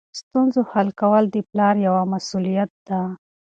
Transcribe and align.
ستونزو 0.19 0.61
حل 0.71 0.87
کول 1.01 1.23
د 1.31 1.35
پلار 1.49 1.75
یوه 1.87 2.03
مسؤلیت 2.13 2.71
ده. 2.87 2.99